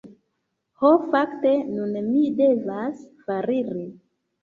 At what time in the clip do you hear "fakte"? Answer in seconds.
1.11-1.53